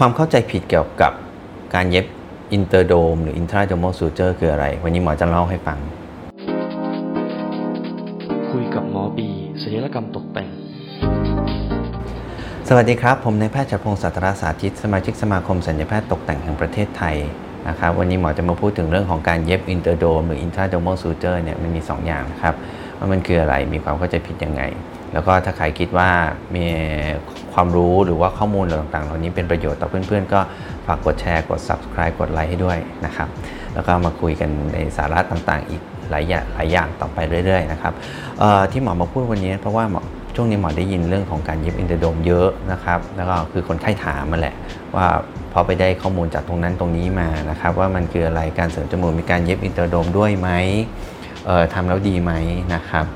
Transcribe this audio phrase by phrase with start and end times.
[0.00, 1.12] ความเข้าใจผิดเกี่ยวกับ
[1.74, 2.06] การเย็บ
[2.52, 5.78] interdome หรือ intradomal suture คืออะไร วันนี้หมอจะเล่าให้ฟัง
[8.50, 9.28] คุยกับหมอบี
[9.62, 10.48] ศัลยกรรมตกแต่ง
[12.68, 17.16] สวัสดีครับ ผมนายแพทย์ชัพงศ์สัตราสาธิต สมาชิกสมาคมศัลยแพทย์ตกแต่งแห่งประเทศไทย
[17.68, 22.54] นะครับวันนี้หมอจะมาพูดถึงเรื่องของการเย็บ interdome หรือ intradomal suture เนี่ยมันมี 2 อย่างนะครับ
[22.98, 24.62] ว่ามันคืออะไรมีความเข้าใจผิดยังไง
[25.12, 26.10] แล้วก็ถ้าใครคิดว่า
[26.56, 26.64] มี
[27.52, 30.40] ความรู้หรือว่าข้อมูลต่างๆ เหล่านี้เป็นประโยชน์ต่อเพื่อนๆ ก็
[30.86, 33.28] ฝากกดแชร์กด subscribe กดไลค์ให้ด้วยนะครับ
[33.74, 37.92] แล้วก็มาคุยกันในสาระต่างๆ อีกหลายอย่างหลายอย่างต่อไปเรื่อยๆนะครับ
[38.72, 40.02] ที่หมอมาพูดวันนี้เพราะว่าหมอ
[40.34, 44.54] ช่วงนี้หมอได้ยินเรื่องของการเย็บ interdome เยอะนะครับแล้วก็คือคนไข้ถามมาแหละ
[44.96, 45.06] ว่า
[45.52, 50.50] พอไปได้ข้อมูลจากตรงนั้นตรงนี้มานะครับว่ามันคืออะไรการเสริมจมูกมีการเย็บ interdome ด้วยไหม
[51.74, 52.32] ทำแล้วดีไหม
[52.74, 53.06] นะครับ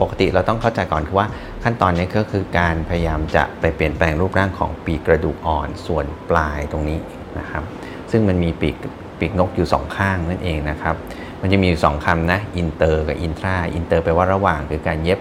[0.00, 1.28] ปกติเราต้องเข้าใจก่อนคือว่า
[1.64, 6.98] ขั้นตอนนี้ก็คือการพยายามจะไปเปลี่ยนแปลงรูปร่างของปีกกระดูกอ่อนส่วนปลายตรงนี้
[7.38, 7.62] นะครับ
[8.10, 8.76] ซึ่งมันมีปีก
[9.18, 10.94] ปีกนกอยู่สองข้างนั่นเองนะครับ
[11.40, 15.18] มันจะมีอยู่สองคำนะอินเตอร์กับ intra inter แปลว่าระหว่างคือการเย็บ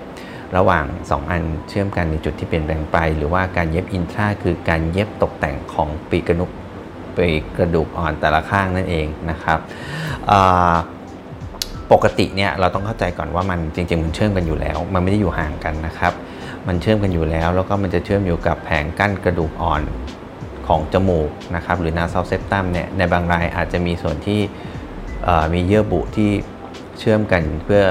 [0.58, 6.52] ระหว่าง 2 อันเชื่อมกันในจุดที่เปลี่ยนแปลงไป หรือว่าการเย็บ intra คือการเย็บตกแต่งของปีกกระดูก
[7.15, 9.59] ปีกกระดูกอ่อนแต่ละข้างนั่นเองนะครับ
[11.92, 16.14] ปกติเนี่ยเราต้องเข้าใจก่อนว่ามันจริงๆมันเชื่อมกันอยู่แล้ว มันไม่ได้อยู่ห่างกันนะครับ
[16.67, 19.81] มันเชื่อมกันอยู่แล้ว แล้วก็มันจะเชื่อมอยู่กับแผงกั้นกระดูกอ่อน
[20.67, 24.39] ของจมูกนะครับหรือนาซาวเซปตัมเนี่ยในบางรายอาจจะมีส่วนที่
[25.53, 26.30] มีเยื่อบุที่
[27.00, 27.83] เชื่อมกันเพื่อ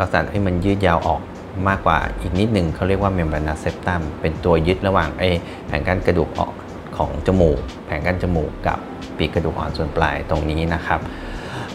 [0.00, 1.20] รักษาให้มันยืดยาวออก
[1.68, 5.22] มากกว่าอีกนิดหนึ่งเขาเรียกว่าเมมบรานาเซปตัมเป็นตัวยึดระหว่างไอ
[5.66, 6.52] แผงกั้นกระดูกออก
[6.96, 8.78] ของจมูก แผงกั้นจมูกกับ
[9.16, 11.00] ปีกกระดูกอ่อนส่วนปลายตรงนี้นะครับ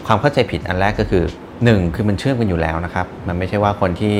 [0.06, 1.24] ความเข้าใจผิดอันแรกก็คือ
[1.64, 4.16] หนึ่งคือมันเชื่อมกันอยู่แล้วนะครับ มันไม่ใช่ว่าคนที่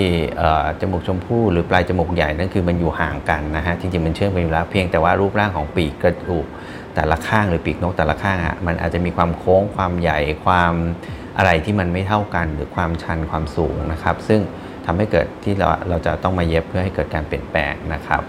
[0.81, 6.47] จมูกชมพู่หรือปลายจมูกใหญ่นั่นคือมันอยู่ห่างกันนะฮะจริงๆมันเชื่อมกันอยู่แล้วเพียงแต่ว่ารูปร่างของปีกกระดูก
[6.95, 10.73] แต่ละข้างหรือปีกนกแต่ละข้างอะมันอาจจะมีความโค้งความใหญ่ความ
[11.39, 14.41] อะไรที่มันไม่เท่ากันหรือความชันความสูงนะครับ ซึ่ง
[14.87, 18.23] ทำให้เกิดที่เราเราจะต้องมาเย็บเพื่อให้เกิดการเปลี่ยนแปลงนะครับ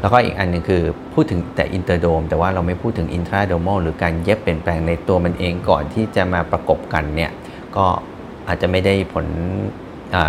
[0.00, 0.82] แล้วก็อีกอันหนึ่งคือ
[1.14, 7.30] พูดถึงแต่ interdome แต่ว่าเราไม่พูดถึง intradomal หรือการเย็บเปลี่ยนแปลงในตัวมันเองก่อนที่จะมาประกบกันเนี่ย
[7.76, 7.86] ก็
[8.48, 9.26] อาจจะไม่ได้ผล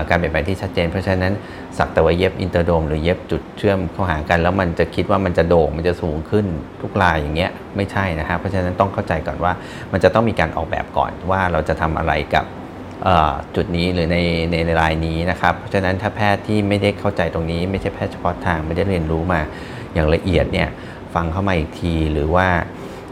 [0.10, 1.34] การเปลี่ยนแปลงที่ชัดเจน เพราะฉะนั้น
[1.78, 6.46] สักแต่ว่าเย็บ interdome หรือเย็บจุดเชื่อมเข้าหากัน แล้วมันจะคิดว่ามันจะโด่งมันจะสูงขึ้น
[6.82, 9.54] ทุกรายอย่างเงี้ยไม่ใช่นะฮะเพราะฉะนั้นต้องเข้าใจก่อนว่า
[9.92, 12.46] มันจะต้องมีการออกแบบก่อนว่าเราจะทำอะไรกับ
[13.56, 14.18] จุดนี้หรือใน
[14.68, 19.42] ในรายนี้นะครับ เพราะฉะนั้นถ้าแพทย์ที่ไม่ได้เข้าใจตรงนี้ ไม่ใช่แพทย์เฉพาะทางไม่ได้เรียนรู้มา
[19.94, 20.70] อย่างละเอียดเนี่ย
[21.14, 22.48] ฟังเข้ามาอีกทีหรือว่า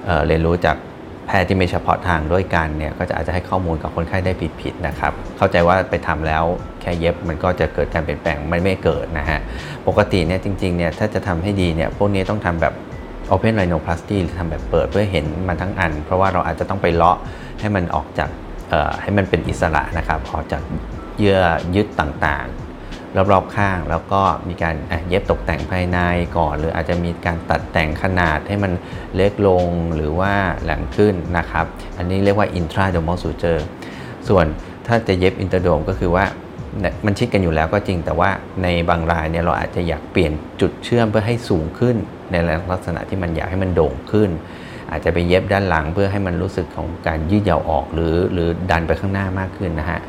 [0.06, 0.78] เเรียนรู้จาก
[1.28, 6.44] แพทย์ที่ไม่เฉพาะทางด้วยกันเนี่ยก็จะอาจจะให้ข้อมูลกับคนไข้ได้ผิดๆนะครับ เข้าใจว่าไปทำแล้ว
[6.82, 9.40] แค่เย็บมันก็จะเกิดการเปลี่ยนแปลงมันไม่เกิดนะฮะ
[9.88, 12.74] ปกติเนี่ยจริงๆเนี่ยถ้าจะทำให้ดีเนี่ยพวกนี้ต้องทำแบบ
[13.32, 17.18] Open Rhinoplasty หรือทำแบบเปิดเพื่อเห็นมันทั้งอัน เพราะว่าเราอาจจะต้องไปเลาะ
[17.60, 18.30] ให้มันออกจาก
[19.02, 20.62] ให้มันเป็นอิสระนะครับออกจาก
[21.20, 21.40] เยื่อ
[21.76, 22.67] ยึดต่างๆ
[23.32, 24.76] รอบๆข้าง แล้วก็มีการ
[25.08, 26.00] เย็บตกแต่งภายใน
[26.38, 28.72] ก่อน หรืออาจจะมีการตัดแต่งขนาดให้มัน
[29.16, 31.66] เล็กลงหรือว่าแหลมขึ้นนะครับ
[31.98, 33.62] อันนี้เรียกว่า intradermal suture
[34.28, 34.46] ส่วน
[34.88, 36.26] ถ้าจะเย็บ interdome ก็คือว่า
[37.06, 38.30] มันชิดกันอยู่แล้วก็จริงแต่ว่า
[38.64, 41.96] ในบางรายเนี่ยเราอาจจะอยากเปลี่ยนจุดเชื่อมเพื่อให้สูงขึ้น
[42.32, 42.36] ใน
[42.72, 44.30] ลักษณะที่มันอยากให้มันโด่งขึ้น
[44.92, 50.00] อาจจะไปเย็บด้านหลังเพื่อให้มันรู้สึกของการยืดยาวออกหรือหรือดันไปข้างหน้ามากขึ้นนะฮะ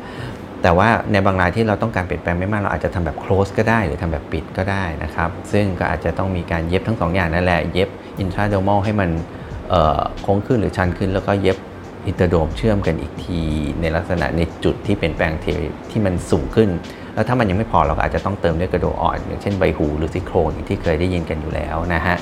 [0.63, 7.89] แต่ว่าในบางรายที่เราต้องการเปลี่ยนแปลงไม่มากเราอาจจะทำแบบ close ก็ได้หรือทำแบบปิดก็ได้นะครับ ซึ่งก็อาจจะต้องมีการเย็บทั้งสองอย่างนั่นแหละ เย็บ
[8.23, 9.09] intradomal ให้มัน
[10.21, 11.57] โค้งขึ้นหรือชันขึ้น แล้วก็เย็บ
[12.07, 13.41] interdome เชื่อมกันอีกที
[13.81, 15.45] ในลักษณะในจุดที่เปลี่ยนแปลง
[15.89, 16.69] ที่มันสูงขึ้น
[17.13, 22.17] แล้วถ้ามันยังไม่พอเราก็อาจจะต้องเติมด้วยกระดูกอ่อน อย่างเช่นใบหูหรือซี่โครงอย่างที่เคยได้ยินกันอยู่แล้วนะฮะ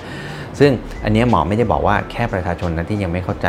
[0.59, 0.71] ซึ่ง
[1.03, 3.47] อันนี้หมอไม่ได้บอกว่าแค่ประชาชนนะที่ยังไม่เข้าใจ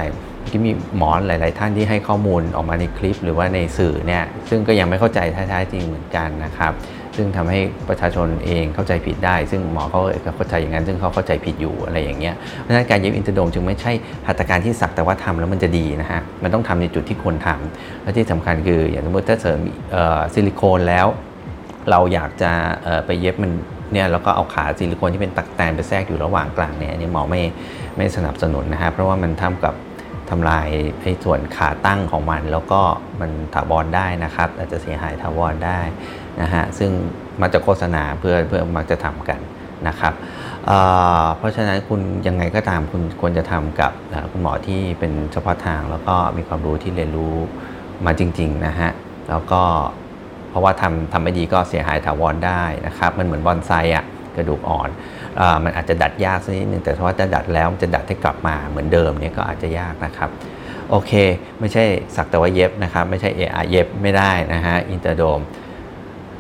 [0.52, 6.74] ที่มีหมอหลาย ๆ ท่านที่ให้ข้อมูลออกมาในคลิป หรือว่าในสื่อเนี่ยซึ่งก็ยังไม่เข้าใจแท้ๆจริงเหมือนกันนะครับ
[7.16, 10.00] ซึ่งทำให้ประชาชนเองเข้าใจผิดได้ ซึ่งหมอเขา
[10.36, 13.92] เข้าใจอย่างนั้น ซึ่งเขาเข้าใจผิดอยู่อะไรอย่างเงี้ยเพราะฉะนั้นการเย็บอินเตอร์โดมจึงไม่ใช่
[14.26, 19.58] หัตถการที่สักแต่ว่าทำแล้วมันจะดีนะฮะมันต้องทำในจุดที่ควรทำและที่สำคัญคืออย่างสมมติถ้าเสริม
[20.34, 21.06] ซิลิโคนแล้ว
[21.90, 22.50] เราอยากจะ
[23.06, 23.52] ไปเย็บมัน
[23.92, 27.42] เนี่ยแล้วก็เอาขาซิลิโคนที่เป็นตักแตนไปแทรกอยู่ระหว่างกลางเนี่ยนี่หมอไม่
[27.96, 29.74] ไม่สนับสนุนนะฮะเพราะว่ามันทำกับ
[30.30, 30.68] ทำลาย
[31.02, 32.80] ไอ้ส่วนขาตั้งของมัน แล้วก็
[33.20, 35.80] มันถาวรได้นะครับ อาจจะเสียหายถาวรได้
[36.40, 36.90] นะฮะซึ่ง
[37.40, 39.40] มาจากโฆษณาเพื่อเพื่อมักจะทำกัน
[39.88, 40.14] นะครับ
[40.66, 43.92] เเพราะฉะนั้นคุณยังไงก็ตามคุณควรจะทำกับ
[44.30, 47.34] คุณหมอที่เป็นเฉพาะทาง แล้วก็มีความรู้ที่เรียนรู้
[48.06, 48.90] มาจริงๆนะฮะ
[49.28, 49.62] แล้วก็
[50.50, 54.04] เพราะว่าทำทำไม่ดีก็เสียหายถาวรได้นะครับ มันเหมือนบอนไซอะ
[54.38, 54.88] กระดูกอ่อน
[55.40, 60.30] อมันอาจจะดัดยากสักนิดนึงแต่ถ้าว่าจะดัดแล้วมันจะดัดให้กลับมาเหมือนเดิมเนี่ยก็อาจจะยากนะครับ
[60.90, 61.12] โอเค
[61.60, 61.84] ไม่ใช่
[62.16, 65.40] สักแต่ว่าเย็บนะครับ ไม่ใช่ AI เย็บไม่ได้นะฮะอินเตอร์โดม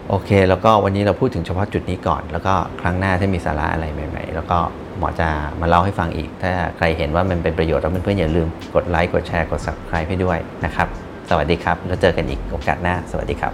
[0.08, 4.58] โอเค แล้วก็วันนี้เราพูดถึงเฉพาะจุดนี้ก่อน แล้วก็ครั้งหน้าถ้ามีสาระอะไรใหม่ๆ แล้วก็
[4.98, 5.28] หมอจะ
[5.60, 10.88] มาเล่าให้ฟังอีก ถ้าใครเห็นว่ามันเป็นประโยชน์แล้วเพื่อนๆอย่าลืมกดไลค์กดแชร์กด subscribe ให้ด้วยนะครับ
[11.30, 13.52] สวัสดีครับ แล้วเจอกันอีกโอกาสหน้า สวัสดีครับ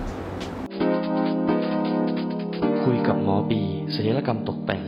[2.83, 3.63] คุยกับหมอบี
[3.95, 4.83] ศิลยกรรมตกแต่ง